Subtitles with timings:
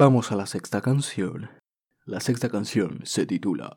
[0.00, 1.50] Vamos a la sexta canción.
[2.04, 3.76] La sexta canción se titula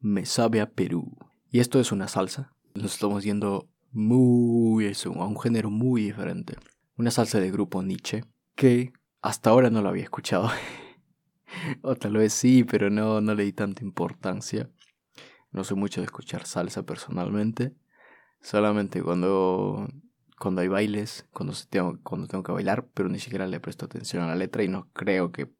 [0.00, 1.18] Me sabe a Perú.
[1.50, 2.54] Y esto es una salsa.
[2.74, 6.56] Nos estamos yendo muy a un género muy diferente.
[6.96, 8.24] Una salsa de grupo Nietzsche
[8.54, 10.48] que hasta ahora no lo había escuchado.
[11.82, 14.70] o tal vez sí, pero no, no le di tanta importancia.
[15.50, 17.74] No soy mucho de escuchar salsa personalmente.
[18.40, 19.88] Solamente cuando,
[20.44, 24.22] cuando hay bailes, cuando, tengo, cuando tengo que bailar, pero ni siquiera le presto atención
[24.22, 25.50] a la letra y no creo que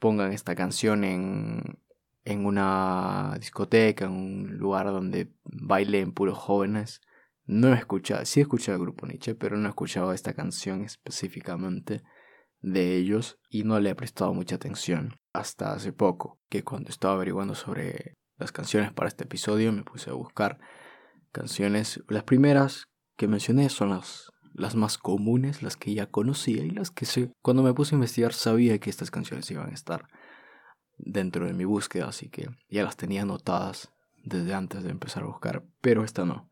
[0.00, 1.78] pongan esta canción en,
[2.24, 7.02] en una discoteca, en un lugar donde bailen puros jóvenes.
[7.44, 10.82] No he escuchado, sí he escuchado el grupo Nietzsche, pero no he escuchado esta canción
[10.82, 12.02] específicamente
[12.60, 17.14] de ellos y no le he prestado mucha atención hasta hace poco, que cuando estaba
[17.14, 20.58] averiguando sobre las canciones para este episodio me puse a buscar
[21.30, 22.02] canciones.
[22.08, 22.87] Las primeras
[23.18, 27.32] que mencioné son las, las más comunes, las que ya conocía y las que sé.
[27.42, 30.08] Cuando me puse a investigar sabía que estas canciones iban a estar
[30.96, 33.92] dentro de mi búsqueda, así que ya las tenía anotadas
[34.24, 36.48] desde antes de empezar a buscar, pero esta no.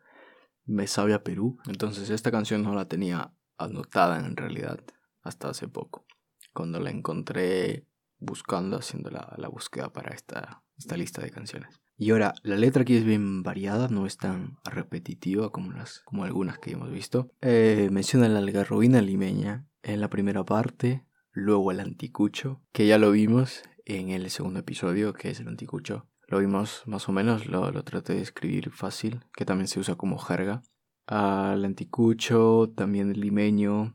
[0.65, 4.81] Me sabe a Perú, entonces esta canción no la tenía anotada en realidad
[5.23, 6.05] hasta hace poco,
[6.53, 7.87] cuando la encontré
[8.19, 11.81] buscando, haciendo la, la búsqueda para esta, esta lista de canciones.
[11.99, 16.25] Y ahora, la letra aquí es bien variada, no es tan repetitiva como, las, como
[16.25, 17.31] algunas que hemos visto.
[17.41, 23.13] Eh, menciona la algarrobina limeña en la primera parte, luego el anticucho, que ya lo
[23.13, 26.07] vimos en el segundo episodio, que es el anticucho.
[26.29, 29.95] Lo vimos más o menos, lo, lo traté de escribir fácil, que también se usa
[29.95, 30.63] como jerga.
[31.07, 33.95] Al anticucho, también el limeño,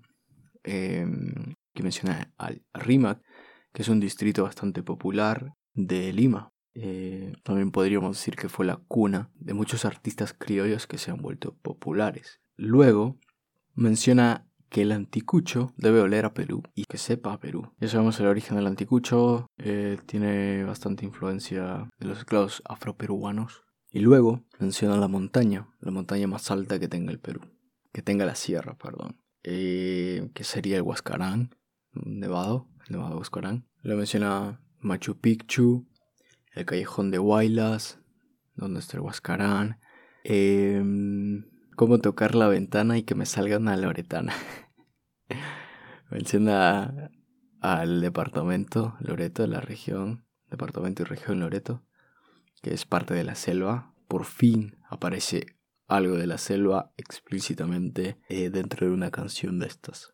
[0.64, 3.22] em, que menciona al Rímac,
[3.74, 6.51] que es un distrito bastante popular de Lima.
[6.74, 11.22] Eh, también podríamos decir que fue la cuna de muchos artistas criollos que se han
[11.22, 12.42] vuelto populares.
[12.56, 13.18] Luego
[13.74, 17.74] menciona que el anticucho debe oler a Perú y que sepa a Perú.
[17.80, 23.64] Ya sabemos el origen del anticucho, eh, tiene bastante influencia de los esclavos afroperuanos.
[23.90, 27.42] Y luego menciona la montaña, la montaña más alta que tenga el Perú,
[27.92, 31.54] que tenga la sierra, perdón, eh, que sería el Huascarán,
[31.92, 33.68] nevado, el nevado Huascarán.
[33.82, 35.86] Le menciona Machu Picchu,
[36.54, 38.00] el callejón de Huaylas,
[38.56, 39.80] donde está el Huascarán,
[40.24, 41.46] em,
[41.76, 44.34] cómo tocar la ventana y que me salga una loretana.
[46.10, 47.12] Menciona
[47.62, 51.84] al departamento Loreto de la región, departamento y región Loreto,
[52.62, 53.94] que es parte de la selva.
[54.08, 55.58] Por fin aparece
[55.88, 60.14] algo de la selva explícitamente eh, dentro de una canción de estas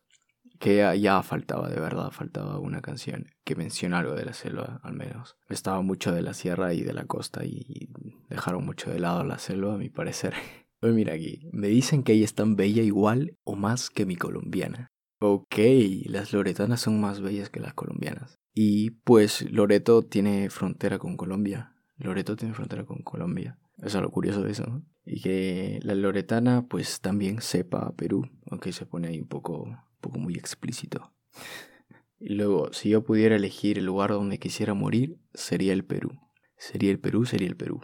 [0.58, 4.94] que ya faltaba, de verdad, faltaba una canción que mencione algo de la selva, al
[4.94, 5.36] menos.
[5.48, 7.88] Estaba mucho de la sierra y de la costa y
[8.28, 10.34] dejaron mucho de lado la selva, a mi parecer.
[10.80, 14.14] Pues mira aquí, me dicen que ella es tan bella igual o más que mi
[14.14, 14.92] colombiana.
[15.20, 15.56] Ok,
[16.04, 18.38] las loretanas son más bellas que las colombianas.
[18.54, 21.74] Y pues Loreto tiene frontera con Colombia.
[21.96, 23.58] Loreto tiene frontera con Colombia.
[23.78, 24.82] Eso es lo curioso de eso.
[25.04, 30.18] Y que la loretana pues también sepa Perú, aunque se pone ahí un poco poco
[30.18, 31.12] muy explícito.
[32.20, 36.18] Y luego, si yo pudiera elegir el lugar donde quisiera morir, sería el Perú.
[36.56, 37.80] Sería el Perú, sería el Perú.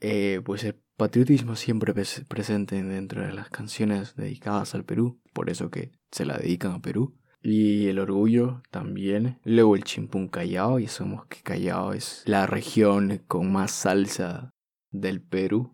[0.00, 5.50] Eh, pues el patriotismo siempre es presente dentro de las canciones dedicadas al Perú, por
[5.50, 7.18] eso que se la dedican a Perú.
[7.42, 9.38] Y el orgullo también.
[9.44, 14.50] Luego el chimpún Callao, y somos que Callao es la región con más salsa
[14.90, 15.72] del Perú.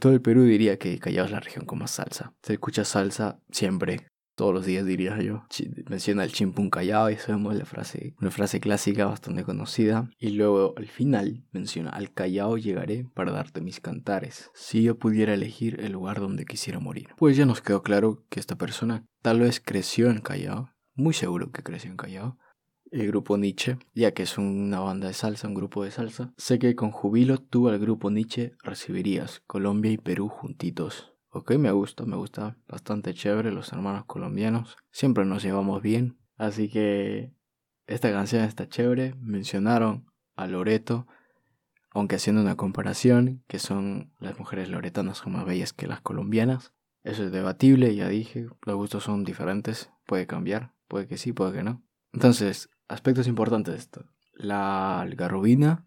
[0.00, 2.34] Todo el Perú diría que Callao es la región con más salsa.
[2.42, 4.08] Se escucha salsa siempre
[4.38, 5.44] todos los días diría yo.
[5.90, 10.08] Menciona el chimpún callao y sabemos la frase, una frase clásica bastante conocida.
[10.16, 14.52] Y luego al final menciona al callao llegaré para darte mis cantares.
[14.54, 17.08] Si yo pudiera elegir el lugar donde quisiera morir.
[17.16, 21.50] Pues ya nos quedó claro que esta persona tal vez creció en Callao, muy seguro
[21.50, 22.38] que creció en Callao.
[22.92, 26.32] El grupo Nietzsche, ya que es una banda de salsa, un grupo de salsa.
[26.36, 31.70] Sé que con jubilo tú al grupo Nietzsche recibirías Colombia y Perú juntitos Ok, me
[31.72, 34.76] gusta, me gusta bastante chévere los hermanos colombianos.
[34.90, 36.18] Siempre nos llevamos bien.
[36.36, 37.34] Así que
[37.86, 39.14] esta canción está chévere.
[39.20, 41.06] Mencionaron a Loreto,
[41.90, 46.72] aunque haciendo una comparación, que son las mujeres loretanas son más bellas que las colombianas.
[47.02, 51.52] Eso es debatible, ya dije, los gustos son diferentes, puede cambiar, puede que sí, puede
[51.52, 51.82] que no.
[52.12, 54.04] Entonces, aspectos importantes de esto.
[54.32, 55.86] La algarrobina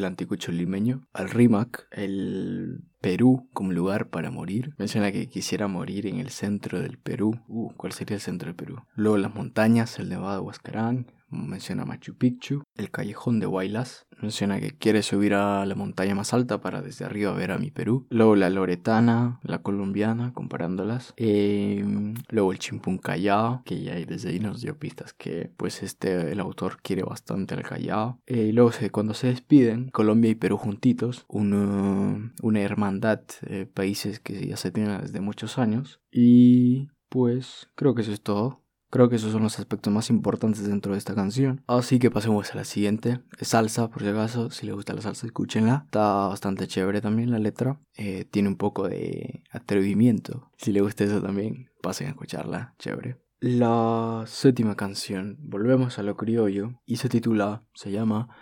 [0.00, 4.74] el anticucho limeño, al Rímac, el Perú como lugar para morir.
[4.78, 7.40] Menciona que quisiera morir en el centro del Perú.
[7.48, 8.82] Uh, ¿cuál sería el centro del Perú?
[8.94, 11.06] Luego las montañas, el Nevado Huascarán.
[11.30, 14.06] Menciona Machu Picchu, el callejón de Huaylas.
[14.20, 17.70] menciona que quiere subir a la montaña más alta para desde arriba ver a mi
[17.70, 18.06] Perú.
[18.10, 21.14] Luego la loretana, la colombiana, comparándolas.
[21.16, 26.32] Em, luego el chimpún callao, que ya desde ahí nos dio pistas que pues este
[26.32, 28.20] el autor quiere bastante al callao.
[28.26, 34.46] Eh, luego cuando se despiden, Colombia y Perú juntitos, una, una hermandad, de países que
[34.46, 36.00] ya se tienen desde muchos años.
[36.10, 38.62] Y pues creo que eso es todo.
[38.90, 41.62] Creo que esos son los aspectos más importantes dentro de esta canción.
[41.66, 43.20] Así que pasemos a la siguiente.
[43.38, 44.50] Es salsa, por si acaso.
[44.50, 45.82] Si les gusta la salsa, escúchenla.
[45.84, 47.80] Está bastante chévere también la letra.
[47.96, 50.50] Eh, tiene un poco de atrevimiento.
[50.56, 52.74] Si les gusta eso también, pasen a escucharla.
[52.78, 53.18] Chévere.
[53.40, 58.34] La séptima canción, volvemos a lo criollo, y se titula, se llama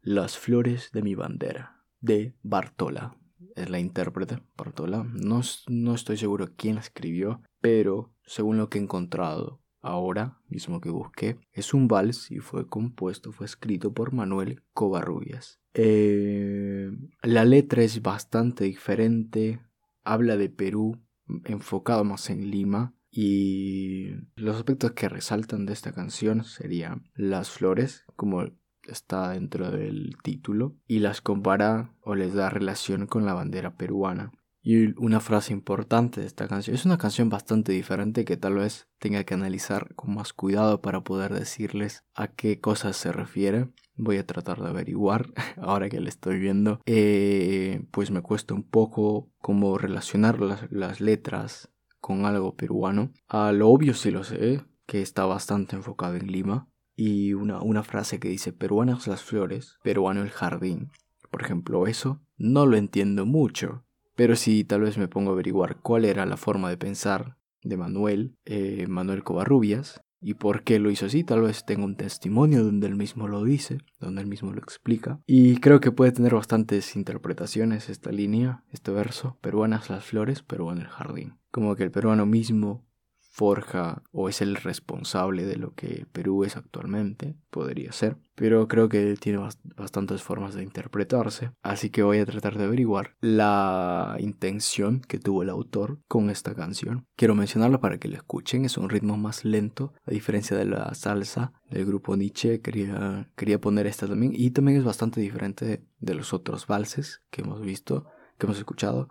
[0.00, 3.16] Las flores de mi bandera, de Bartola.
[3.56, 5.04] Es la intérprete, Bartola.
[5.12, 10.80] No, no estoy seguro quién la escribió, pero según lo que he encontrado, ahora mismo
[10.80, 15.60] que busqué, es un vals y fue compuesto, fue escrito por Manuel Covarrubias.
[15.74, 16.90] Eh,
[17.22, 19.60] la letra es bastante diferente,
[20.02, 21.02] habla de Perú,
[21.44, 28.04] enfocado más en Lima, y los aspectos que resaltan de esta canción serían las flores,
[28.16, 28.46] como
[28.88, 34.32] está dentro del título, y las compara o les da relación con la bandera peruana.
[34.66, 36.74] Y una frase importante de esta canción.
[36.74, 41.04] Es una canción bastante diferente que tal vez tenga que analizar con más cuidado para
[41.04, 43.68] poder decirles a qué cosas se refiere.
[43.94, 46.80] Voy a tratar de averiguar ahora que le estoy viendo.
[46.86, 51.70] Eh, pues me cuesta un poco cómo relacionar las, las letras
[52.00, 53.12] con algo peruano.
[53.28, 56.70] A lo obvio sí lo sé, que está bastante enfocado en Lima.
[56.96, 60.90] Y una, una frase que dice peruanas las flores, peruano el jardín.
[61.30, 63.84] Por ejemplo, eso no lo entiendo mucho
[64.14, 67.76] pero si tal vez me pongo a averiguar cuál era la forma de pensar de
[67.76, 71.22] Manuel, eh, Manuel Covarrubias, y por qué lo hizo así.
[71.22, 75.20] Tal vez tenga un testimonio donde él mismo lo dice, donde él mismo lo explica.
[75.26, 79.36] Y creo que puede tener bastantes interpretaciones esta línea, este verso.
[79.42, 81.34] Peruanas las flores, peruano el jardín.
[81.50, 82.86] Como que el peruano mismo
[83.34, 88.88] forja o es el responsable de lo que Perú es actualmente, podría ser, pero creo
[88.88, 89.40] que tiene
[89.76, 95.42] bastantes formas de interpretarse, así que voy a tratar de averiguar la intención que tuvo
[95.42, 97.08] el autor con esta canción.
[97.16, 100.94] Quiero mencionarla para que la escuchen, es un ritmo más lento, a diferencia de la
[100.94, 106.14] salsa del grupo Nietzsche, quería, quería poner esta también, y también es bastante diferente de
[106.14, 108.06] los otros valses que hemos visto,
[108.38, 109.08] que hemos escuchado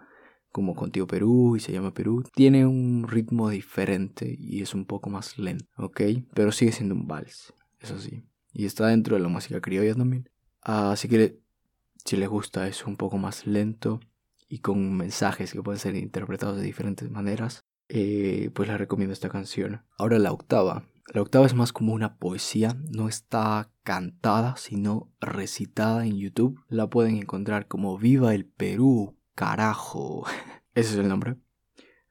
[0.53, 5.09] como Contigo Perú y se llama Perú, tiene un ritmo diferente y es un poco
[5.09, 6.01] más lento, ¿ok?
[6.33, 8.23] Pero sigue siendo un vals, eso sí.
[8.53, 10.29] Y está dentro de la música criolla también.
[10.61, 11.39] Así que
[12.05, 13.99] si les gusta es un poco más lento
[14.47, 19.29] y con mensajes que pueden ser interpretados de diferentes maneras, eh, pues les recomiendo esta
[19.29, 19.81] canción.
[19.97, 20.85] Ahora la octava.
[21.13, 26.63] La octava es más como una poesía, no está cantada, sino recitada en YouTube.
[26.69, 30.25] La pueden encontrar como Viva el Perú, carajo.
[30.75, 31.37] Ese es el nombre.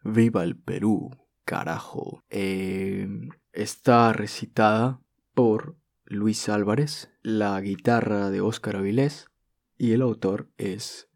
[0.05, 1.11] Viva el Perú,
[1.45, 2.25] carajo.
[2.31, 3.09] Eh,
[3.53, 5.01] está recitada
[5.35, 9.29] por Luis Álvarez, la guitarra de Óscar Avilés
[9.79, 11.09] y el autor es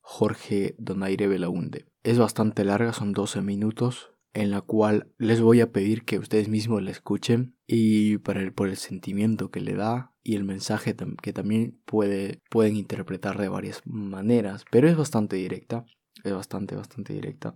[0.00, 1.86] Jorge Donaire Belaunde.
[2.02, 6.48] Es bastante larga, son 12 minutos, en la cual les voy a pedir que ustedes
[6.48, 10.96] mismos la escuchen y para el, por el sentimiento que le da y el mensaje
[11.22, 15.84] que también puede, pueden interpretar de varias maneras, pero es bastante directa,
[16.24, 17.54] es bastante, bastante directa.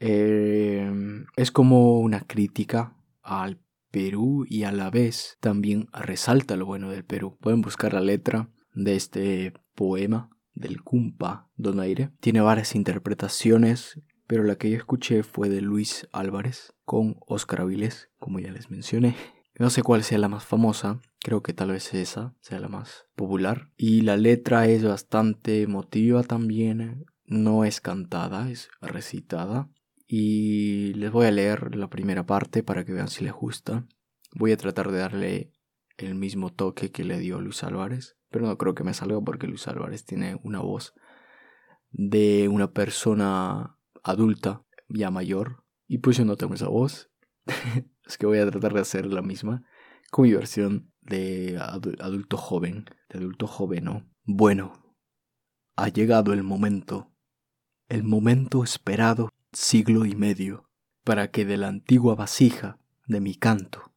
[0.00, 6.90] Em, es como una crítica al Perú y a la vez también resalta lo bueno
[6.90, 7.36] del Perú.
[7.40, 12.10] Pueden buscar la letra de este poema del Cumpa Donaire.
[12.20, 18.10] Tiene varias interpretaciones, pero la que yo escuché fue de Luis Álvarez con Oscar Avilés,
[18.18, 19.14] como ya les mencioné.
[19.58, 23.06] No sé cuál sea la más famosa, creo que tal vez esa sea la más
[23.16, 23.70] popular.
[23.78, 29.70] Y la letra es bastante emotiva también, no es cantada, es recitada.
[30.06, 33.86] Y les voy a leer la primera parte para que vean si les gusta.
[34.34, 35.52] Voy a tratar de darle
[35.96, 39.46] el mismo toque que le dio Luis Álvarez, pero no creo que me salga porque
[39.46, 40.92] Luis Álvarez tiene una voz
[41.90, 47.10] de una persona adulta, ya mayor, y pues yo no tengo esa voz.
[48.04, 49.64] es que voy a tratar de hacer la misma
[50.10, 54.94] con mi versión de adulto joven, de adulto joven, Bueno,
[55.76, 57.12] ha llegado el momento,
[57.88, 60.70] el momento esperado siglo y medio,
[61.04, 63.92] para que de la antigua vasija de mi canto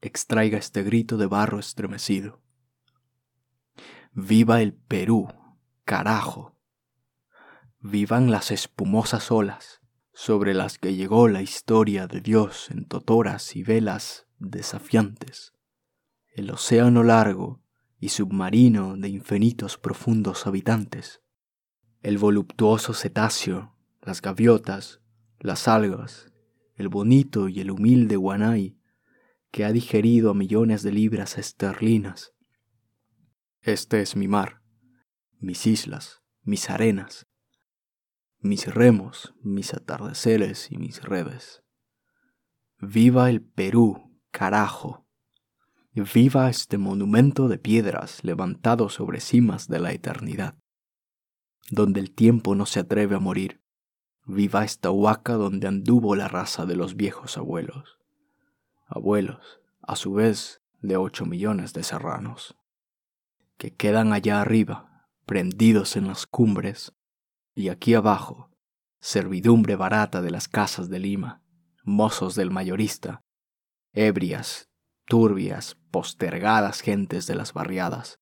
[0.00, 2.40] extraiga este grito de barro estremecido.
[4.12, 5.28] Viva el Perú,
[5.84, 6.56] carajo.
[7.80, 9.80] Vivan las espumosas olas
[10.12, 15.52] sobre las que llegó la historia de Dios en totoras y velas desafiantes.
[16.38, 17.64] El océano largo
[17.98, 21.20] y submarino de infinitos profundos habitantes.
[22.00, 25.00] El voluptuoso cetáceo, las gaviotas,
[25.40, 26.30] las algas,
[26.76, 28.78] el bonito y el humilde guanay,
[29.50, 32.34] que ha digerido a millones de libras esterlinas.
[33.60, 34.62] Este es mi mar,
[35.40, 37.26] mis islas, mis arenas,
[38.38, 41.64] mis remos, mis atardeceres y mis redes.
[42.78, 45.07] Viva el Perú, carajo.
[46.00, 50.56] Viva este monumento de piedras levantado sobre cimas de la eternidad,
[51.70, 53.60] donde el tiempo no se atreve a morir.
[54.24, 57.98] Viva esta huaca donde anduvo la raza de los viejos abuelos.
[58.86, 62.56] Abuelos, a su vez, de ocho millones de serranos,
[63.56, 66.92] que quedan allá arriba, prendidos en las cumbres,
[67.54, 68.50] y aquí abajo,
[69.00, 71.42] servidumbre barata de las casas de Lima,
[71.82, 73.24] mozos del mayorista,
[73.92, 74.68] ebrias,
[75.06, 78.20] turbias, postergadas gentes de las barriadas,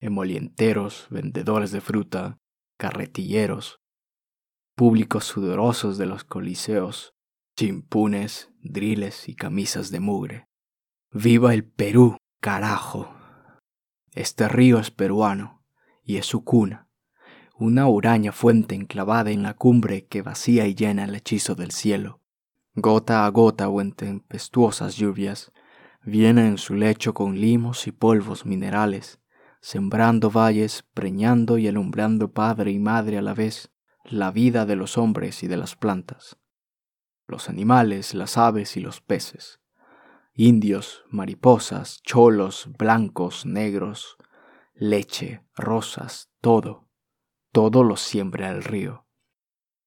[0.00, 2.38] emolienteros, vendedores de fruta,
[2.76, 3.80] carretilleros,
[4.74, 7.14] públicos sudorosos de los coliseos,
[7.56, 10.48] chimpunes, driles y camisas de mugre.
[11.10, 13.14] ¡Viva el Perú, carajo!
[14.12, 15.64] Este río es peruano
[16.02, 16.88] y es su cuna
[17.58, 22.20] una huraña fuente enclavada en la cumbre que vacía y llena el hechizo del cielo.
[22.74, 25.50] Gota a gota o en tempestuosas lluvias,
[26.08, 29.20] viene en su lecho con limos y polvos minerales,
[29.60, 33.70] sembrando valles, preñando y alumbrando padre y madre a la vez
[34.04, 36.36] la vida de los hombres y de las plantas,
[37.26, 39.60] los animales, las aves y los peces,
[40.34, 44.16] indios, mariposas, cholos, blancos, negros,
[44.74, 46.88] leche, rosas, todo
[47.52, 49.06] todo lo siembra el río,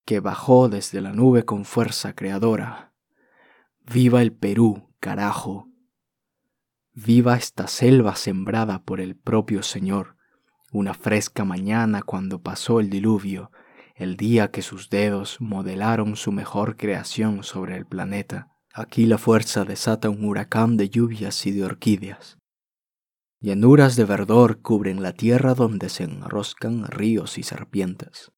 [0.05, 2.93] que bajó desde la nube con fuerza creadora.
[3.79, 5.70] Viva el Perú, carajo.
[6.93, 10.17] Viva esta selva sembrada por el propio Señor,
[10.73, 13.49] una fresca mañana cuando pasó el diluvio,
[13.95, 18.51] el día que sus dedos modelaron su mejor creación sobre el planeta.
[18.73, 22.37] Aquí la fuerza desata un huracán de lluvias y de orquídeas.
[23.39, 28.33] Llanuras de verdor cubren la tierra donde se enroscan ríos y serpientes.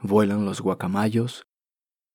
[0.00, 1.48] Vuelan los guacamayos,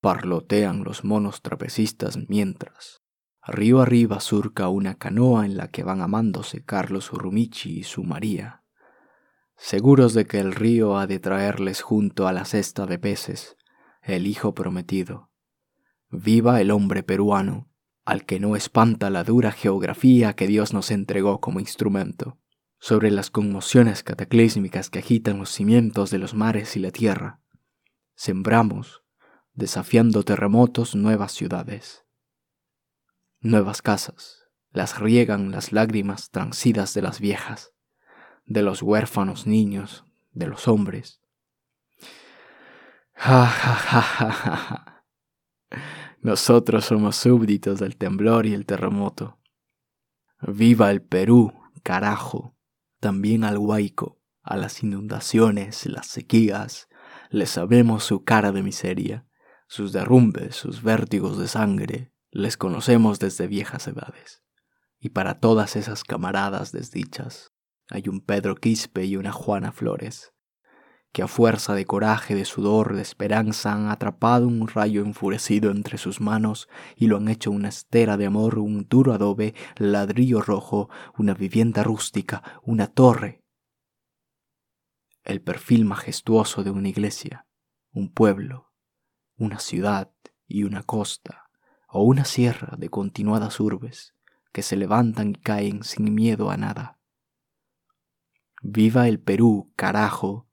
[0.00, 3.01] parlotean los monos trapecistas mientras,
[3.46, 8.62] río arriba surca una canoa en la que van amándose Carlos Urrumichi y su María,
[9.56, 13.56] seguros de que el río ha de traerles junto a la cesta de peces
[14.02, 15.30] el hijo prometido.
[16.10, 17.70] Viva el hombre peruano,
[18.04, 22.38] al que no espanta la dura geografía que Dios nos entregó como instrumento,
[22.78, 27.40] sobre las conmociones cataclísmicas que agitan los cimientos de los mares y la tierra.
[28.16, 29.04] Sembramos,
[29.54, 32.01] desafiando terremotos, nuevas ciudades,
[33.42, 37.72] nuevas casas, las riegan las lágrimas transidas de las viejas,
[38.46, 41.20] de los huérfanos niños, de los hombres.
[43.14, 45.04] Ja, ja, ja, ja, ja.
[46.20, 49.38] Nosotros somos súbditos del temblor y el terremoto.
[50.40, 52.56] Viva el Perú, carajo.
[53.00, 56.88] También al Huayco, a las inundaciones, las sequías,
[57.30, 59.26] le sabemos su cara de miseria,
[59.66, 64.42] sus derrumbes, sus vértigos de sangre, les conocemos desde viejas edades.
[64.98, 67.52] Y para todas esas camaradas desdichas,
[67.90, 70.32] hay un Pedro Quispe y una Juana Flores,
[71.12, 75.98] que a fuerza de coraje, de sudor, de esperanza han atrapado un rayo enfurecido entre
[75.98, 80.88] sus manos y lo han hecho una estera de amor, un duro adobe, ladrillo rojo,
[81.18, 83.44] una vivienda rústica, una torre.
[85.22, 87.46] El perfil majestuoso de una iglesia,
[87.92, 88.72] un pueblo,
[89.36, 90.10] una ciudad
[90.46, 91.41] y una costa,
[91.94, 94.14] o una sierra de continuadas urbes
[94.50, 96.98] que se levantan y caen sin miedo a nada.
[98.62, 100.48] Viva el Perú, carajo,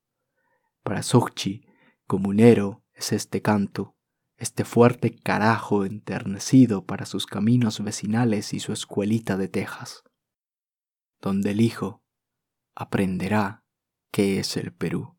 [0.83, 1.65] para Sochi,
[2.07, 3.95] comunero, es este canto,
[4.35, 10.03] este fuerte carajo enternecido para sus caminos vecinales y su escuelita de Texas,
[11.21, 12.03] donde el hijo
[12.75, 13.63] aprenderá
[14.11, 15.17] qué es el Perú.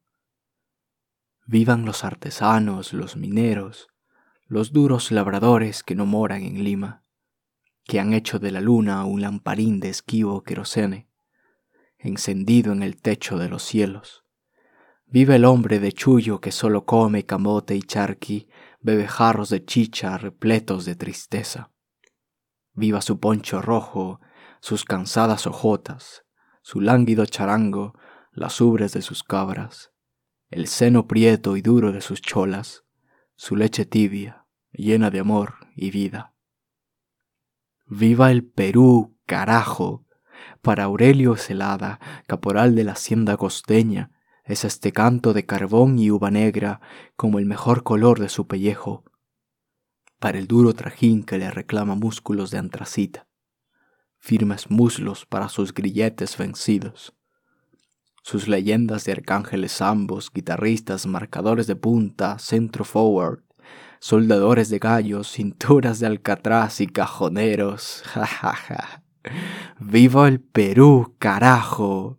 [1.47, 3.90] Vivan los artesanos, los mineros,
[4.51, 7.03] los duros labradores que no moran en Lima,
[7.85, 11.09] que han hecho de la luna un lamparín de esquivo querosene,
[11.97, 14.21] encendido en el techo de los cielos
[15.13, 18.49] Vive el hombre de chullo que solo come camote y charqui,
[18.81, 21.73] bebe jarros de chicha repletos de tristeza.
[22.75, 24.21] Viva su poncho rojo,
[24.61, 26.23] sus cansadas ojotas,
[26.63, 27.99] su lánguido charango,
[28.31, 29.91] las ubres de sus cabras,
[30.49, 32.85] el seno prieto y duro de sus cholas,
[33.35, 34.40] su leche tibia,
[34.73, 36.35] llena de amor y vida.
[37.87, 40.07] Viva el Perú, carajo,
[40.63, 44.13] para Aurelio Celada, caporal de la hacienda costeña,
[44.45, 46.81] es este canto de carbón y uva negra
[47.17, 49.05] como el mejor color de su pellejo,
[50.19, 53.27] para el duro trajín que le reclama músculos de antracita,
[54.19, 57.15] firmes muslos para sus grilletes vencidos,
[58.23, 63.43] sus leyendas de arcángeles ambos, guitarristas, marcadores de punta, centro forward,
[64.01, 68.03] soldadores de gallos, cinturas de alcatraz y cajoneros.
[68.15, 69.03] Ja, ja, ja.
[69.79, 72.19] ¡Viva el Perú, carajo!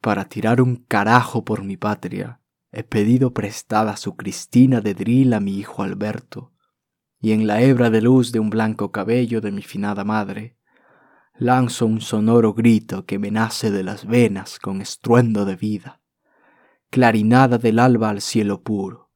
[0.00, 2.40] Para tirar un carajo por mi patria,
[2.72, 6.52] he pedido prestada su Cristina de Dril a mi hijo Alberto,
[7.20, 10.56] y en la hebra de luz de un blanco cabello de mi finada madre,
[11.36, 16.00] lanzo un sonoro grito que me nace de las venas con estruendo de vida,
[16.90, 19.09] clarinada del alba al cielo puro,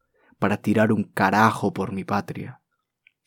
[0.44, 2.60] para tirar un carajo por mi patria.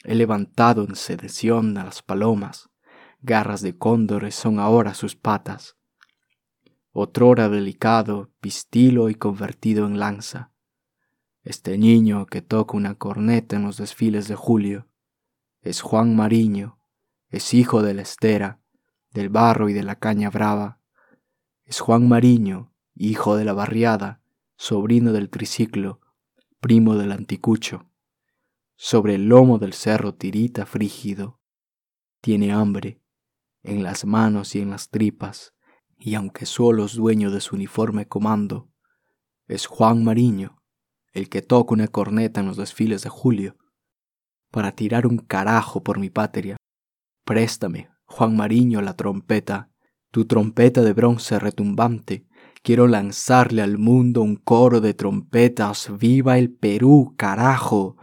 [0.04, 2.70] He levantado en sedición a las palomas,
[3.22, 5.78] garras de cóndores son ahora sus patas.
[6.92, 10.52] Otrora delicado, pistilo y convertido en lanza.
[11.42, 14.88] Este niño que toca una corneta en los desfiles de julio
[15.62, 16.80] es Juan Mariño,
[17.30, 18.60] es hijo de la estera,
[19.10, 20.82] del barro y de la caña brava.
[21.66, 24.22] Es Juan Mariño, hijo de la barriada,
[24.56, 26.00] sobrino del triciclo,
[26.60, 27.92] primo del anticucho.
[28.76, 31.40] Sobre el lomo del cerro tirita frígido.
[32.22, 33.02] Tiene hambre,
[33.64, 35.54] en las manos y en las tripas,
[35.98, 38.72] y aunque solo es dueño de su uniforme comando,
[39.48, 40.62] es Juan Mariño,
[41.14, 43.58] el que toca una corneta en los desfiles de julio,
[44.52, 46.58] para tirar un carajo por mi patria.
[47.24, 49.72] Préstame, Juan Mariño la trompeta,
[50.12, 52.28] tu trompeta de bronce retumbante,
[52.64, 57.98] quiero lanzarle al mundo un coro de trompetas, viva el Perú, carajo.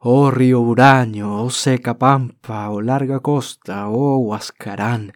[0.00, 5.12] Oh río Uraño, oh seca pampa, oh larga costa, oh Huascarán,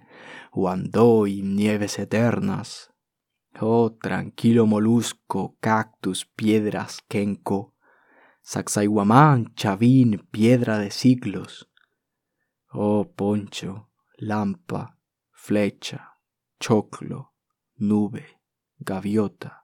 [0.52, 2.90] oh y nieves eternas.
[3.60, 7.72] Oh tranquilo molusco, cactus, piedras, quenco,
[8.44, 11.70] Sacsayhuamán, chavín, piedra de siglos.
[12.72, 14.98] Oh poncho, lampa,
[15.30, 16.18] flecha,
[16.58, 17.34] choclo,
[17.76, 18.41] nube,
[18.84, 19.62] gaviota.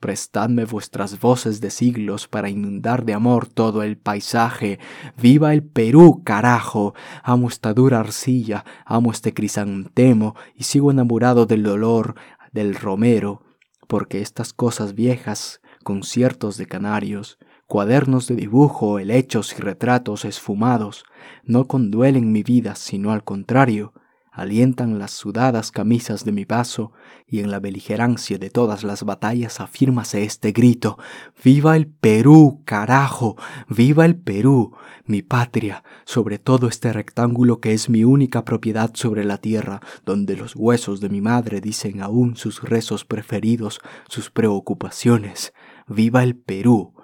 [0.00, 4.80] Prestadme vuestras voces de siglos para inundar de amor todo el paisaje.
[5.16, 6.94] ¡Viva el Perú, carajo!
[7.22, 12.16] Amo esta dura arcilla, amo este crisantemo y sigo enamorado del dolor
[12.50, 13.44] del romero,
[13.86, 21.04] porque estas cosas viejas, conciertos de canarios, cuadernos de dibujo, helechos y retratos esfumados,
[21.44, 23.94] no conduelen mi vida, sino al contrario,
[24.32, 26.92] alientan las sudadas camisas de mi paso,
[27.26, 30.98] y en la beligerancia de todas las batallas afírmase este grito
[31.44, 33.36] Viva el Perú, carajo,
[33.68, 39.24] viva el Perú, mi patria, sobre todo este rectángulo que es mi única propiedad sobre
[39.24, 45.52] la tierra, donde los huesos de mi madre dicen aún sus rezos preferidos, sus preocupaciones.
[45.86, 46.94] Viva el Perú,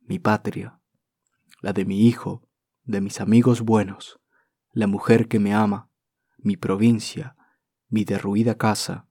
[0.00, 0.80] mi patria,
[1.60, 2.48] la de mi hijo,
[2.82, 4.18] de mis amigos buenos,
[4.72, 5.91] la mujer que me ama,
[6.42, 7.36] mi provincia,
[7.88, 9.08] mi derruida casa.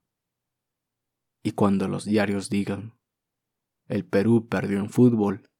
[1.42, 2.98] Y cuando los diarios digan,
[3.86, 5.50] el Perú perdió en fútbol,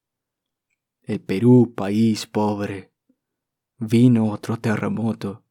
[1.02, 2.92] el Perú, país pobre,
[3.78, 5.44] vino otro terremoto,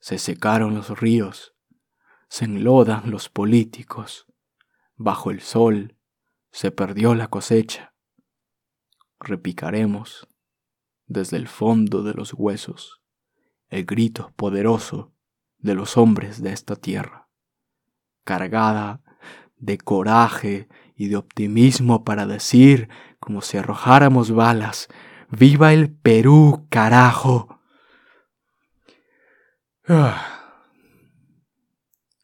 [0.00, 1.54] se secaron los ríos,
[2.28, 4.26] se enlodan los políticos,
[4.96, 5.96] bajo el sol
[6.50, 7.94] se perdió la cosecha
[9.24, 10.28] repicaremos
[11.06, 13.00] desde el fondo de los huesos
[13.68, 15.13] el grito poderoso
[15.64, 17.28] de los hombres de esta tierra,
[18.22, 19.02] cargada
[19.56, 24.88] de coraje y de optimismo para decir, como si arrojáramos balas,
[25.30, 27.60] ¡Viva el Perú, carajo!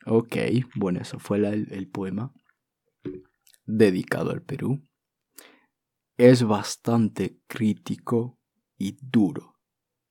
[0.07, 0.37] Ok,
[0.77, 2.33] bueno, eso fue el poema
[3.67, 4.81] dedicado al Perú
[6.21, 8.39] es bastante crítico
[8.77, 9.59] y duro.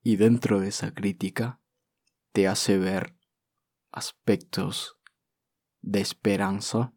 [0.02, 1.60] Y dentro de esa crítica
[2.32, 3.14] te hace ver
[3.92, 4.98] aspectos
[5.82, 6.92] de esperanza,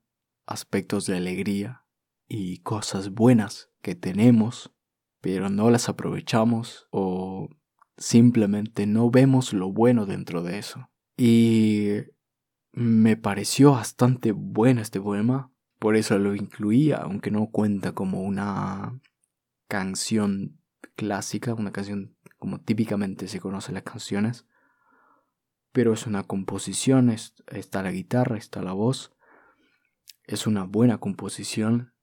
[0.45, 1.85] aspectos de alegría
[2.27, 4.73] y cosas buenas que tenemos,
[5.21, 7.49] pero no las aprovechamos o
[7.97, 10.89] simplemente no vemos lo bueno dentro de eso.
[11.17, 11.89] Y
[12.71, 15.53] me pareció bastante bueno este poema
[15.83, 19.01] por eso lo incluía, aunque no cuenta como una
[19.67, 20.61] canción
[20.95, 24.45] clásica, una canción como típicamente se conoce las canciones.
[25.73, 29.11] Pero es una composición, está la guitarra, está la voz.
[30.25, 31.93] Es una buena composición,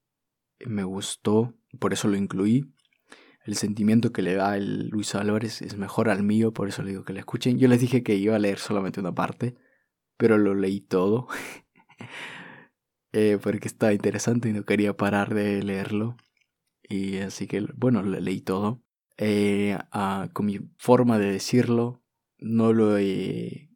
[0.67, 2.75] me gustó, por eso lo incluí.
[3.47, 6.91] el sentimiento que le da el Luis Álvarez es mejor al mío, por eso le
[6.91, 7.59] digo que lo escuchen.
[7.59, 9.57] Yo les dije que iba a leer solamente una parte,
[10.17, 11.29] pero lo leí todo.
[13.13, 16.17] eh, porque estaba interesante y no quería parar de leerlo.
[16.83, 18.83] Y así que, bueno, lo leí todo.
[19.17, 19.79] Eh,
[20.33, 22.00] con mi forma de decirlo,
[22.41, 23.71] no lo he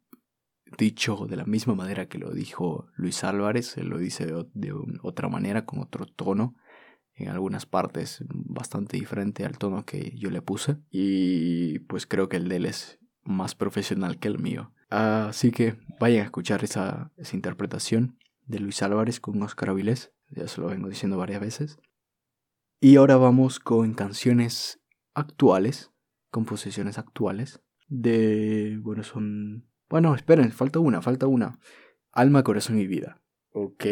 [0.77, 5.29] dicho de la misma manera que lo dijo Luis Álvarez, él lo dice de, otra
[5.29, 6.55] manera, con otro tono,
[7.13, 12.37] en algunas partes bastante diferente al tono que yo le puse, y pues creo que
[12.37, 14.73] el de él es más profesional que el mío.
[14.89, 20.47] Así que vayan a escuchar esa, esa interpretación de Luis Álvarez con Oscar Avilés, ya
[20.47, 21.77] se lo vengo diciendo varias veces.
[22.81, 24.81] Y ahora vamos con canciones
[25.13, 25.91] actuales,
[26.29, 31.59] composiciones actuales, de, bueno, son bueno, esperen, falta una, falta una.
[32.11, 33.21] Alma, corazón y vida.
[33.51, 33.85] Ok.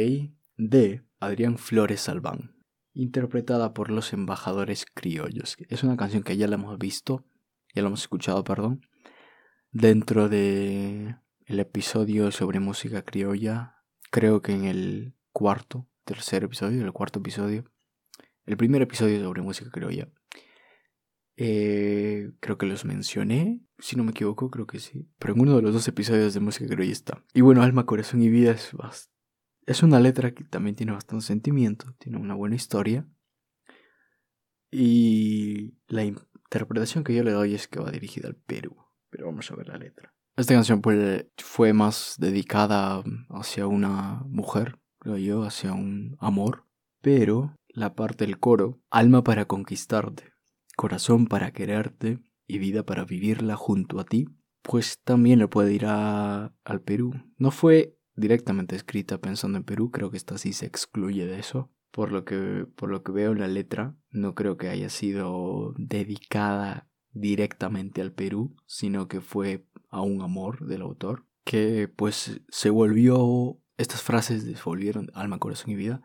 [0.57, 2.55] De Adrián Flores Salván.
[2.93, 5.55] Interpretada por los embajadores criollos.
[5.69, 7.25] Es una canción que ya la hemos visto,
[7.75, 8.81] ya la hemos escuchado, perdón.
[9.71, 13.77] Dentro de el episodio sobre música criolla.
[14.09, 17.65] Creo que en el cuarto, tercer episodio, el cuarto episodio.
[18.45, 20.09] El primer episodio sobre música criolla.
[21.35, 25.09] Eh, creo que los mencioné, si no me equivoco, creo que sí.
[25.19, 27.23] Pero en uno de los dos episodios de música creo que está.
[27.33, 28.71] Y bueno, Alma, Corazón y Vida es,
[29.65, 33.05] es una letra que también tiene bastante sentimiento, tiene una buena historia.
[34.71, 38.77] Y la interpretación que yo le doy es que va dirigida al Perú.
[39.09, 40.15] Pero vamos a ver la letra.
[40.37, 40.81] Esta canción
[41.37, 46.65] fue más dedicada hacia una mujer, creo yo, hacia un amor.
[47.01, 50.33] Pero la parte del coro, alma para conquistarte
[50.75, 54.27] corazón para quererte y vida para vivirla junto a ti,
[54.61, 57.13] pues también le puede ir a, al Perú.
[57.37, 61.71] No fue directamente escrita pensando en Perú, creo que esta sí se excluye de eso.
[61.91, 65.73] Por lo que, por lo que veo en la letra, no creo que haya sido
[65.77, 72.69] dedicada directamente al Perú, sino que fue a un amor del autor, que pues se
[72.71, 76.01] volvió, estas frases se volvieron alma, corazón y vida,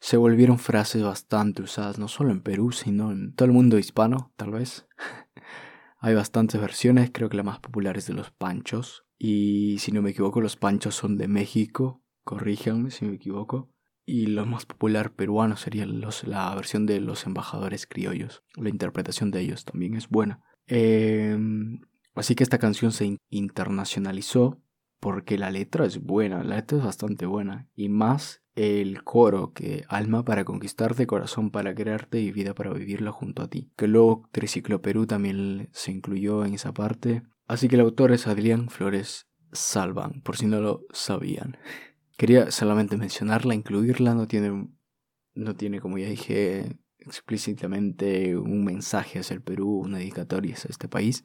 [0.00, 4.32] se volvieron frases bastante usadas, no solo en Perú, sino en todo el mundo hispano,
[4.36, 4.86] tal vez.
[6.00, 9.04] Hay bastantes versiones, creo que la más popular es de los panchos.
[9.18, 13.70] Y si no me equivoco, los panchos son de México, corríjanme si me equivoco.
[14.06, 18.44] Y lo más popular peruano sería los, la versión de los embajadores criollos.
[18.54, 20.42] La interpretación de ellos también es buena.
[20.66, 21.80] Em,
[22.14, 24.62] así que esta canción se internacionalizó
[25.00, 27.68] porque la letra es buena, la letra es bastante buena.
[27.74, 33.12] Y más el coro que alma para conquistarte, corazón para quererte y vida para vivirla
[33.12, 33.70] junto a ti.
[33.76, 37.22] Que luego Triciclo Perú también se incluyó en esa parte.
[37.46, 41.56] Así que el autor es Adrián Flores Salvan, por si no lo sabían.
[42.16, 44.68] Quería solamente mencionarla, incluirla, no tiene,
[45.34, 50.88] no tiene como ya dije explícitamente un mensaje hacia el Perú, una dedicatoria hacia este
[50.88, 51.22] país,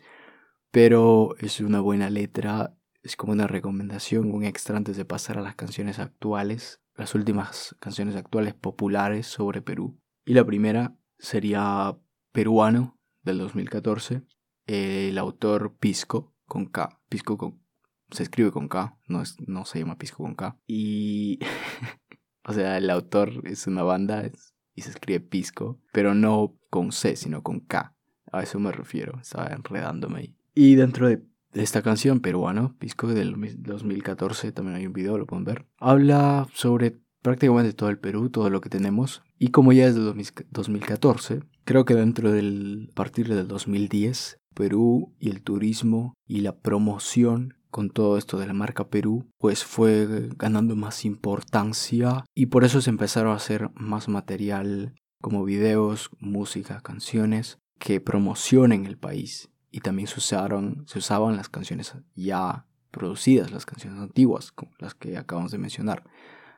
[0.70, 5.42] pero es una buena letra, es como una recomendación, un extra antes de pasar a
[5.42, 10.00] las canciones actuales las últimas canciones actuales populares sobre Perú.
[10.26, 11.98] Y la primera sería
[12.32, 14.24] Peruano del 2014,
[14.66, 17.02] el autor Pisco con K.
[17.10, 17.62] Pisco con,
[18.12, 20.58] se escribe con K, no, es, no se llama Pisco con K.
[20.68, 21.40] Y,
[22.46, 24.24] o sea, el autor es una banda
[24.76, 27.96] y se escribe Pisco, pero no con C, sino con K.
[28.32, 30.36] A eso me refiero, estaba enredándome ahí.
[30.56, 35.46] Y dentro de esta canción peruano, Pisco del 2014, también hay un video, lo pueden
[35.46, 35.66] ver.
[35.80, 39.24] Habla sobre prácticamente todo el Perú, todo lo que tenemos.
[39.40, 45.16] Y como ya es de 2014, creo que dentro del a partir del 2010, Perú
[45.20, 50.30] y el turismo y la promoción con todo esto de la marca Perú, pues fue
[50.38, 56.82] ganando más importancia y por eso se empezaron a hacer más material como videos, música,
[56.82, 63.52] canciones que promocionen el país y también se usaron, se usaban las canciones ya producidas,
[63.52, 66.04] las canciones antiguas, como las que acabamos de mencionar.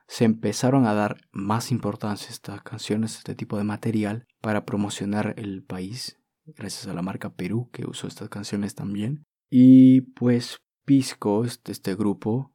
[0.05, 4.65] Se empezaron a dar más importancia a estas canciones, a este tipo de material, para
[4.65, 9.23] promocionar el país, gracias a la marca Perú, que usó estas canciones también.
[9.49, 12.51] Y pues Pisco, este, este grupo,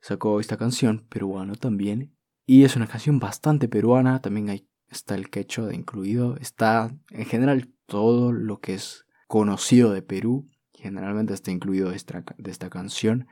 [0.00, 5.28] sacó esta canción, peruano también, y es una canción bastante peruana, también hay, está el
[5.28, 10.48] quechua incluido, está en general todo lo que es conocido de Perú.
[10.74, 13.26] Generalmente está incluido de esta, de esta canción.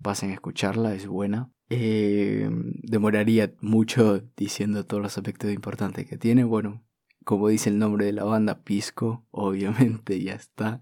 [0.00, 1.50] Pasen a escucharla, es buena.
[1.68, 2.48] Eh,
[2.84, 6.44] demoraría mucho diciendo todos los aspectos importantes que tiene.
[6.44, 6.86] Bueno,
[7.24, 10.80] como dice el nombre de la banda, Pisco, obviamente ya está,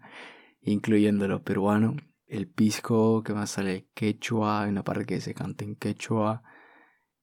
[0.61, 1.96] incluyendo lo peruano.
[2.26, 6.42] El pisco, que más sale quechua, hay una parte que se canta en quechua.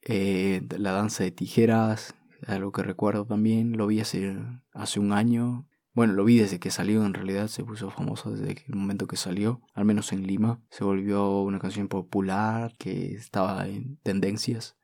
[0.01, 2.15] Eh, la danza de tijeras,
[2.47, 4.35] algo que recuerdo también, lo vi hace,
[4.73, 8.63] hace un año Bueno, lo vi desde que salió, en realidad se puso famoso desde
[8.65, 10.61] el momento que salió, al menos en Lima.
[10.69, 14.77] Se volvió una canción popular que estaba en tendencias.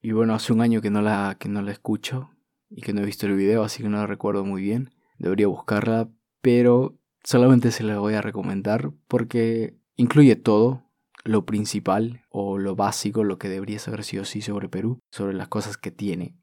[0.00, 2.30] Y bueno, hace un año que no la, que no la escucho
[2.70, 4.90] y que no he visto el video, así que no la recuerdo muy bien.
[5.18, 6.08] Debería buscarla,
[6.40, 10.84] pero solamente se la voy a recomendar porque incluye todo,
[11.24, 15.34] lo principal o lo básico, lo que debería saber sí o sí sobre Perú, sobre
[15.34, 16.36] las cosas que tiene.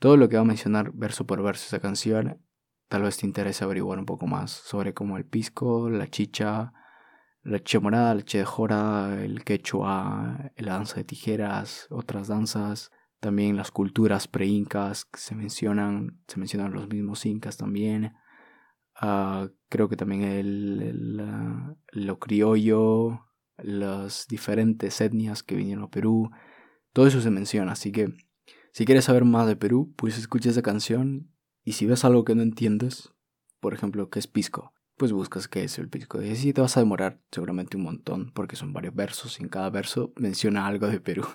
[0.00, 2.40] Todo lo que va a mencionar verso por verso esa canción
[2.92, 6.74] Tal vez te interese averiguar un poco más sobre cómo el pisco, la chicha,
[7.42, 14.28] la chemorada, la chejora, el quechua, la danza de tijeras, otras danzas, también las culturas
[14.28, 18.12] pre-incas que se mencionan, se mencionan los mismos incas también.
[18.94, 21.16] Ah, creo que también el,
[21.92, 23.24] lo criollo,
[23.56, 26.30] las diferentes etnias que vinieron a Perú,
[26.92, 28.12] todo eso se menciona, así que
[28.72, 31.32] si quieres saber más de Perú, pues escucha esa canción
[31.64, 33.12] y si ves algo que no entiendes,
[33.60, 34.74] por ejemplo, ¿qué es pisco?
[34.96, 36.20] Pues buscas qué es el pisco.
[36.20, 39.48] Y así te vas a demorar seguramente un montón, porque son varios versos y en
[39.48, 41.26] cada verso menciona algo de Perú.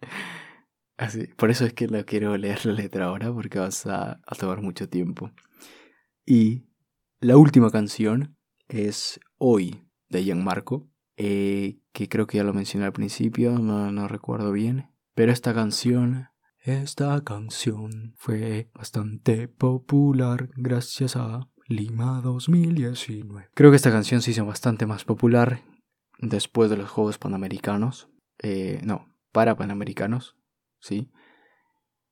[0.96, 1.26] Así.
[1.36, 4.88] Por eso es que no quiero leer la letra ahora, porque vas a, tomar mucho
[4.88, 5.32] tiempo.
[6.24, 6.66] Y
[7.20, 8.36] la última canción
[8.68, 14.06] es Hoy, de Gianmarco, eh, que creo que ya lo mencioné al principio, no, no
[14.06, 14.90] recuerdo bien.
[15.14, 16.28] Pero esta canción
[16.64, 23.50] esta canción fue bastante popular gracias a Lima 2019.
[23.52, 25.60] Creo que esta canción se hizo bastante más popular
[26.18, 28.08] después de los Juegos Panamericanos.
[28.42, 30.38] Eh, no, para Panamericanos,
[30.80, 31.10] ¿sí?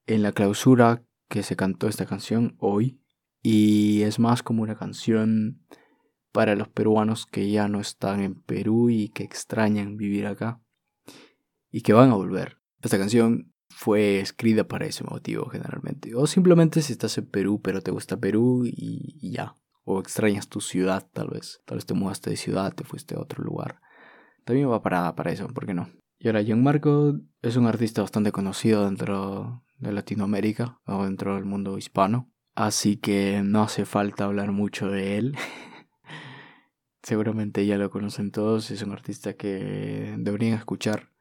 [0.07, 3.01] En la clausura que se cantó esta canción hoy.
[3.43, 5.65] Y es más como una canción
[6.31, 10.61] para los peruanos que ya no están en Perú y que extrañan vivir acá.
[11.71, 12.59] Y que van a volver.
[12.83, 16.15] Esta canción fue escrita para ese motivo generalmente.
[16.15, 19.55] O simplemente si estás en Perú, pero te gusta Perú y, ya.
[19.85, 21.61] O extrañas tu ciudad, tal vez.
[21.65, 23.81] Tal vez te mudaste de ciudad, te fuiste a otro lugar.
[24.45, 25.89] También va para, para eso, ¿por qué no?
[26.19, 31.79] Y ahora, Gianmarco es un artista bastante conocido dentro de Latinoamérica o dentro del mundo
[31.79, 32.31] hispano.
[32.55, 35.37] Así que no hace falta hablar mucho de él.
[37.03, 38.71] Seguramente ya lo conocen todos.
[38.71, 41.12] Es un artista que deberían escuchar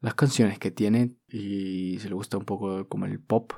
[0.00, 3.52] las canciones que tiene y se le gusta un poco como el pop.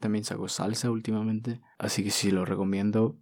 [0.00, 3.18] También sacó salsa últimamente, así que sí lo recomiendo.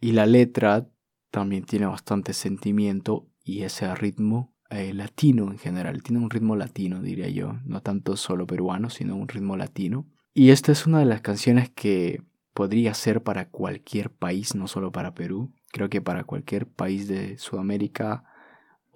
[0.00, 0.88] Y la letra
[1.30, 6.02] también tiene bastante sentimiento y ese ritmo eh, latino en general.
[6.02, 7.54] Tiene un ritmo latino, diría yo.
[7.64, 10.06] No tanto solo peruano, sino un ritmo latino.
[10.34, 14.92] Y esta es una de las canciones que podría ser para cualquier país, no solo
[14.92, 15.52] para Perú.
[15.72, 18.24] Creo que para cualquier país de Sudamérica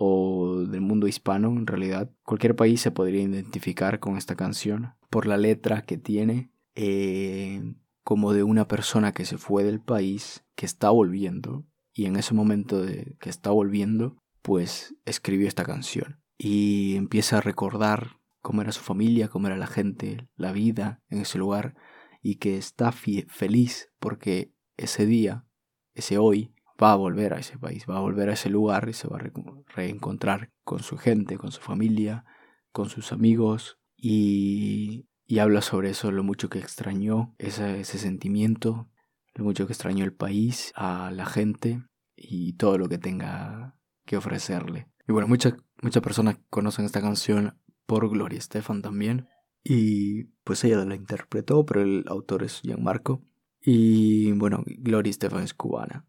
[0.03, 5.27] o del mundo hispano, en realidad, cualquier país se podría identificar con esta canción por
[5.27, 10.65] la letra que tiene, eh, como de una persona que se fue del país, que
[10.65, 16.23] está volviendo, y en ese momento de que está volviendo, pues escribió esta canción.
[16.39, 21.21] Y empieza a recordar cómo era su familia, cómo era la gente, la vida en
[21.21, 21.75] ese lugar,
[22.23, 25.45] y que está feliz porque ese día,
[25.93, 28.93] ese hoy, va a volver a ese país, va a volver a ese lugar y
[28.93, 29.31] se va a
[29.75, 32.25] reencontrar con su gente, con su familia,
[32.73, 35.07] con sus amigos y,
[35.38, 38.88] habla sobre eso, lo mucho que extrañó ese, sentimiento,
[39.35, 41.83] lo mucho que extrañó el país, a la gente
[42.16, 44.88] y todo lo que tenga que ofrecerle.
[45.07, 49.29] Y bueno, muchas, muchas personas conocen esta canción por Gloria Estefan también.
[49.62, 53.23] Y pues ella la interpretó, pero el autor es Gianmarco.
[53.61, 56.07] Y bueno, Gloria Estefan es cubana.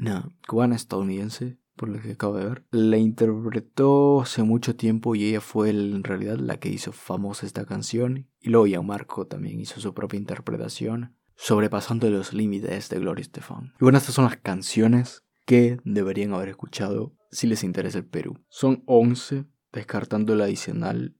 [0.00, 2.64] No, cubana estadounidense, por lo que acabo de ver.
[2.70, 7.66] La interpretó hace mucho tiempo y ella fue en realidad la que hizo famosa esta
[7.66, 8.26] canción.
[8.40, 13.74] Y luego Marco también hizo su propia interpretación, sobrepasando los límites de Gloria Estefan.
[13.78, 18.38] Y bueno, estas son las canciones que deberían haber escuchado si les interesa el Perú.
[18.48, 21.14] Son 11, descartando la adicional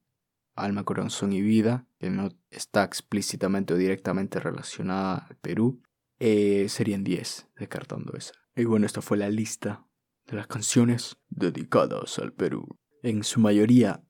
[0.54, 5.82] Alma, Corazón y Vida, que no está explícitamente o directamente relacionada al Perú.
[6.20, 8.34] Eh, serían 10, descartando esa.
[8.54, 9.86] Y bueno, esta fue la lista
[10.26, 12.78] de las canciones dedicadas al Perú.
[13.02, 14.04] En su mayoría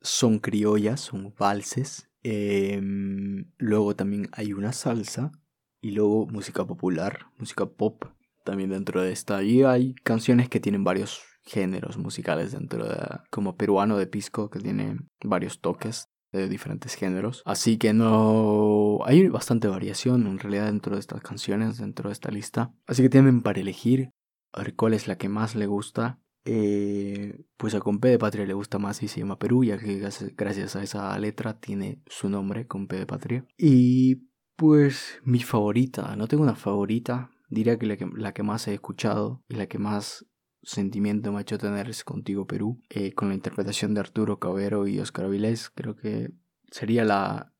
[0.00, 2.08] son criollas, son valses.
[2.22, 5.32] Em, luego también hay una salsa.
[5.80, 8.04] Y luego música popular, música pop
[8.44, 9.42] también dentro de esta.
[9.42, 12.98] Y hay canciones que tienen varios géneros musicales dentro de...
[13.30, 17.42] Como peruano de pisco que tiene varios toques de diferentes géneros.
[17.44, 22.30] Así que no hay bastante variación en realidad dentro de estas canciones, dentro de esta
[22.30, 22.72] lista.
[22.86, 24.10] Así que tienen para elegir
[24.52, 26.20] a ver cuál es la que más le gusta.
[26.44, 30.00] Eh, pues a Compe de Patria le gusta más y se llama Perú, ya que
[30.36, 33.46] gracias a esa letra tiene su nombre, Compe de Patria.
[33.58, 38.66] Y pues mi favorita, no tengo una favorita, diría que la, que la que más
[38.66, 40.26] he escuchado y la que más
[40.68, 44.86] sentimiento me ha hecho tener es Contigo Perú, eh, con la interpretación de Arturo Cabero
[44.86, 46.30] y Oscar Avilés, creo que
[46.70, 47.54] sería la,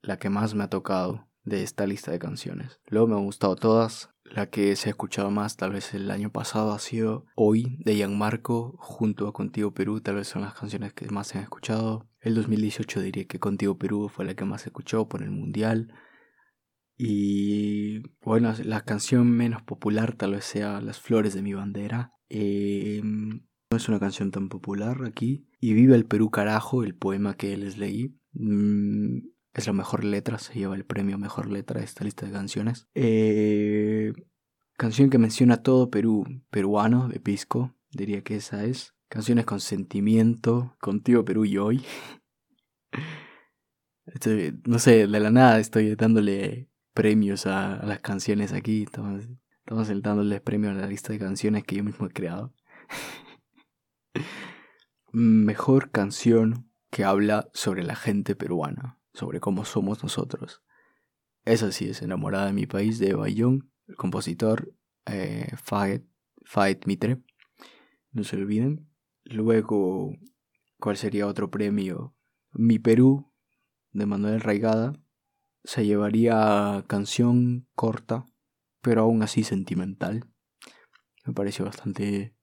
[0.00, 2.80] la que más me ha tocado de esta lista de canciones.
[2.86, 4.10] Luego me han gustado todas.
[4.24, 7.96] La que se ha escuchado más, tal vez el año pasado, ha sido Hoy de
[7.96, 10.00] Gianmarco junto a Contigo Perú.
[10.00, 12.08] Tal vez son las canciones que más se han escuchado.
[12.20, 15.92] El 2018 diría que Contigo Perú fue la que más se escuchó por el Mundial.
[16.96, 22.12] Y bueno, la canción menos popular tal vez sea Las Flores de mi Bandera.
[22.34, 25.46] Em, no es una canción tan popular aquí.
[25.60, 28.18] Y Viva el Perú carajo, el poema que les leí.
[28.32, 29.18] Mm,
[29.52, 32.88] es la mejor letra, se lleva el premio mejor letra de esta lista de canciones.
[32.94, 34.14] Eh,
[34.78, 38.94] canción que menciona todo Perú, peruano, de Pisco, diría que esa es.
[39.08, 41.84] Canciones con sentimiento, contigo Perú y hoy.
[44.64, 48.86] no sé, de la nada estoy dándole premios a, las canciones aquí.
[49.64, 52.54] Estamos dándoles premios a la lista de canciones que yo mismo he creado.
[55.12, 60.62] Mejor canción que habla sobre la gente peruana sobre cómo somos nosotros.
[61.44, 64.74] Esa sí es enamorada de mi país de Bayón, el compositor
[65.06, 67.22] eh, Faet, Mitre.
[68.12, 68.88] No se olviden.
[69.24, 70.12] Luego,
[70.78, 72.14] ¿cuál sería otro premio?
[72.52, 73.32] Mi Perú,
[73.92, 74.92] de Manuel Raigada,
[75.64, 78.26] se llevaría canción corta,
[78.82, 80.26] pero aún así sentimental.
[81.24, 82.34] Me pareció bastante,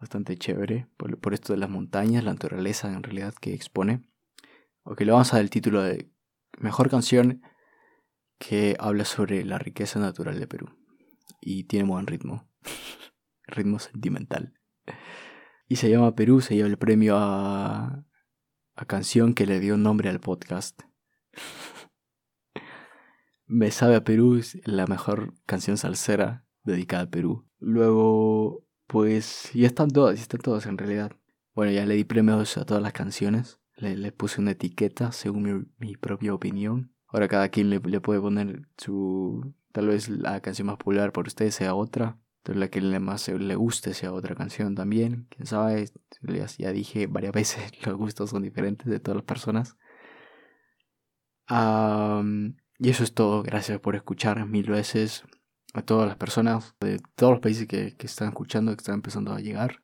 [0.00, 4.02] bastante chévere por, por esto de las montañas, la naturaleza en realidad que expone.
[4.82, 6.10] Ok, le vamos a dar el título de
[6.58, 7.42] Mejor canción
[8.38, 10.70] que habla sobre la riqueza natural de Perú.
[11.40, 12.48] Y tiene buen ritmo.
[13.46, 14.54] ritmo sentimental.
[15.68, 18.04] Y se llama Perú, se lleva el premio a,
[18.74, 20.82] a canción que le dio nombre al podcast.
[23.48, 27.46] Me sabe a Perú es la mejor canción salsera dedicada a Perú.
[27.58, 31.12] Luego, pues, ya están todas, ya están todas en realidad.
[31.54, 35.96] Bueno, ya le di premios a todas las canciones le, puse una etiqueta según mi,
[35.96, 36.92] propia opinión.
[37.06, 39.54] Ahora cada quien le, puede poner su...
[39.72, 42.18] Tal vez la canción más popular por ustedes sea otra.
[42.42, 45.26] Tal la que le más le guste sea otra canción también.
[45.30, 45.90] Quién sabe,
[46.58, 49.76] ya dije varias veces, los gustos son diferentes de todas las personas.
[52.78, 53.42] Y eso es todo.
[53.42, 55.24] Gracias por escuchar mil veces
[55.74, 59.32] a todas las personas de todos los países que, que están escuchando, que están empezando
[59.32, 59.82] a llegar.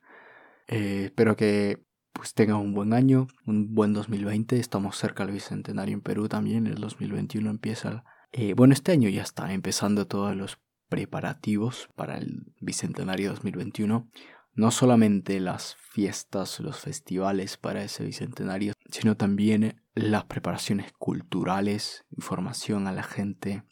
[0.67, 4.57] Eh, espero que pues tengan un buen año, un buen 2020.
[4.57, 6.65] Estamos cerca del Bicentenario en Perú también.
[6.67, 8.03] El 2021 empieza.
[8.31, 14.09] Eh, bueno, este año ya está empezando todos los preparativos para el Bicentenario 2021.
[14.55, 22.87] No solamente las fiestas, los festivales para ese Bicentenario, sino también las preparaciones culturales, información
[22.87, 23.63] a la gente,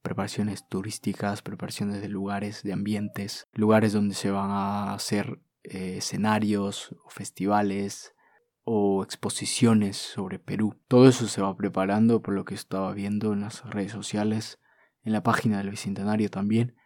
[0.00, 6.94] preparaciones turísticas, preparaciones de lugares, de ambientes, lugares donde se van a hacer eh, escenarios
[7.04, 8.14] o festivales
[8.62, 10.80] o exposiciones sobre Perú.
[10.88, 14.60] Todo eso se va preparando por lo que estaba viendo en las redes sociales,
[15.02, 16.76] en la página del Bicentenario también.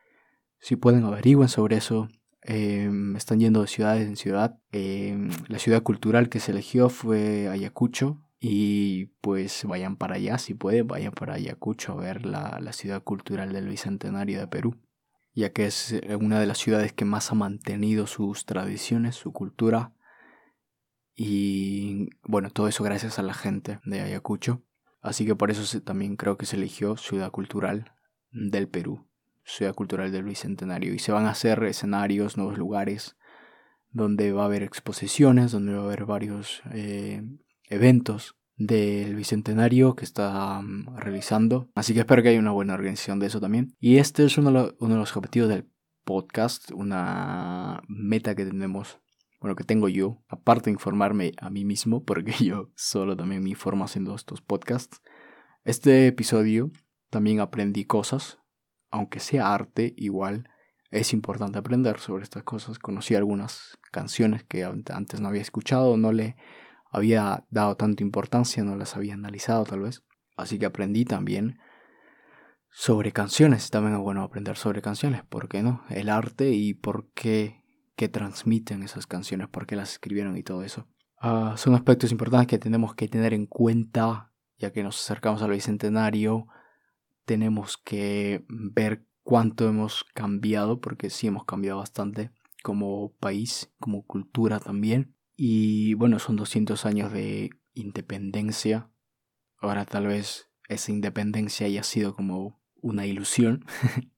[0.59, 2.09] Si pueden averigüen sobre eso.
[2.43, 4.59] Em, están yendo de ciudades en ciudad.
[4.73, 8.21] Em, la ciudad cultural que se eligió fue Ayacucho.
[8.41, 13.03] Y pues vayan para allá, si pueden, vayan para Ayacucho a ver la, la ciudad
[13.03, 14.77] cultural del Bicentenario de Perú
[15.35, 19.33] ya que es eh, una de las ciudades que más ha mantenido sus tradiciones, su
[19.33, 19.95] cultura.
[21.15, 24.63] Y bueno, todo eso gracias a la gente de Ayacucho.
[25.01, 27.93] Así que por eso también creo que se eligió Ciudad Cultural
[28.31, 29.09] del Perú,
[29.45, 30.95] Ciudad Cultural del Bicentenario.
[30.95, 33.17] Y se van a hacer escenarios, nuevos lugares,
[33.91, 37.23] donde va a haber exposiciones, donde va a haber varios eh,
[37.69, 41.71] eventos del Bicentenario que está mm, realizando.
[41.75, 43.77] Así que espero que haya una buena organización de eso también.
[43.81, 45.69] Y este es uno de, los objetivos del
[46.05, 49.01] podcast, una meta que tenemos,
[49.41, 53.51] bueno, que tengo yo, aparte de informarme a mí mismo, porque yo solo también me
[53.51, 55.01] informo haciendo estos podcasts.
[55.65, 56.71] Este episodio
[57.11, 58.39] también aprendí cosas,
[58.93, 60.49] aunque sea arte, igual
[60.91, 62.79] es importante aprender sobre estas cosas.
[62.79, 66.37] Conocí algunas canciones que antes no había escuchado, no le
[66.91, 70.05] había dado tanta importancia, no las había analizado tal vez.
[70.37, 71.59] Así que aprendí también
[72.71, 73.71] sobre canciones.
[73.71, 75.83] También es bueno aprender sobre canciones, ¿por qué no?
[75.89, 77.65] El arte y por qué,
[77.97, 80.87] qué transmiten esas canciones, por qué las escribieron y todo eso.
[81.19, 85.53] Ah, son aspectos importantes que tenemos que tener en cuenta, ya que nos acercamos al
[85.53, 86.49] bicentenario.
[87.25, 92.31] Tenemos que ver cuánto hemos cambiado, porque sí hemos cambiado bastante
[92.63, 95.15] como país, como cultura también.
[95.37, 98.91] Y bueno, son 200 años de independencia.
[99.59, 103.65] Ahora tal vez esa independencia haya sido como una ilusión.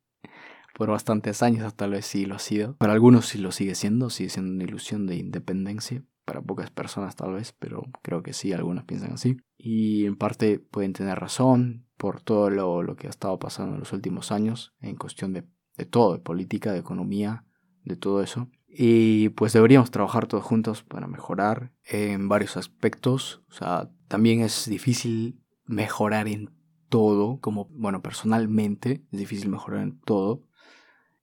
[0.75, 2.77] por bastantes años, tal vez sí lo ha sido.
[2.77, 6.05] Para algunos sí lo sigue siendo, sigue siendo una ilusión de independencia.
[6.25, 9.37] Para pocas personas tal vez, pero creo que sí, algunos piensan así.
[9.57, 13.81] Y en parte pueden tener razón por todo lo, lo que ha estado pasando en
[13.81, 15.45] los últimos años en cuestión de,
[15.77, 17.45] de todo, de política, de economía,
[17.85, 18.49] de todo eso.
[18.69, 23.43] Y pues deberíamos trabajar todos juntos para mejorar en varios aspectos.
[23.49, 26.51] O sea, también es difícil mejorar en
[26.89, 30.43] todo, como, bueno, personalmente es difícil mejorar en todo,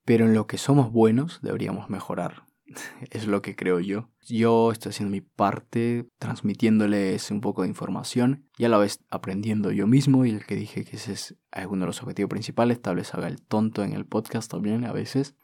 [0.06, 2.46] pero en lo que somos buenos deberíamos mejorar.
[3.10, 4.10] es lo que creo yo.
[4.22, 9.72] Yo estoy haciendo mi parte, transmitiéndoles un poco de información y a la vez aprendiendo
[9.72, 11.36] yo mismo y el que dije que ese es
[11.68, 14.92] uno de los objetivos principales, tal vez haga el tonto en el podcast también a
[14.92, 15.36] veces,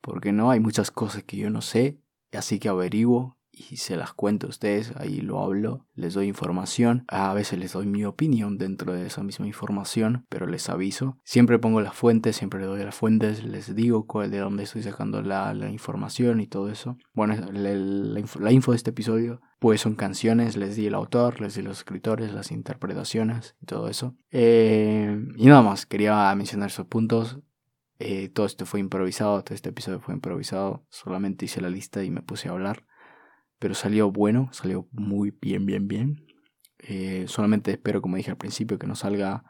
[0.00, 1.98] porque no hay muchas cosas que yo no sé,
[2.32, 7.04] así que averiguo y se las cuento a ustedes, ahí lo hablo, les doy información,
[7.08, 11.18] a veces les doy mi opinión dentro de esa misma información, pero les aviso.
[11.24, 15.22] Siempre pongo las fuentes, siempre le doy las fuentes, les digo de dónde estoy sacando
[15.22, 16.98] la, información y todo eso.
[17.12, 21.62] Bueno, la, info de este episodio, pues son canciones, les di el autor, les di
[21.62, 24.14] los escritores, las interpretaciones y todo eso.
[24.30, 27.40] Eh, y nada más, quería mencionar esos puntos.
[27.98, 30.84] Eh, todo esto fue improvisado, todo este episodio fue improvisado.
[30.90, 32.84] Solamente hice la lista y me puse a hablar.
[33.58, 36.26] Pero salió bueno, salió muy bien, bien, bien.
[36.78, 39.44] Eh, solamente espero, como dije al principio, que no salga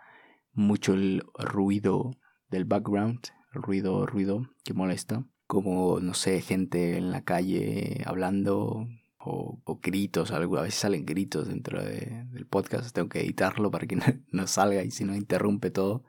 [0.53, 2.13] mucho el ruido
[2.49, 3.21] del background,
[3.55, 5.25] el ruido, ruido que molesta.
[5.47, 8.89] Como, no sé, gente en la calle hablando
[9.19, 10.59] o, gritos, algo.
[10.59, 12.95] a veces salen gritos dentro del podcast.
[12.95, 16.05] Tengo que editarlo para que no, no salga y si no interrumpe todo.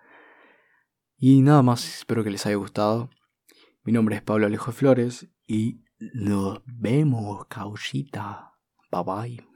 [1.17, 3.09] Y nada más, espero que les haya gustado.
[3.83, 5.81] Mi nombre es Pablo Alejo Flores y
[6.13, 8.51] nos vemos, causita.
[8.91, 9.46] Bye bye.